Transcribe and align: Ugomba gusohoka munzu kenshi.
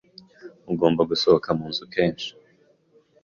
Ugomba 0.71 1.01
gusohoka 1.11 1.47
munzu 1.57 1.83
kenshi. 1.93 2.29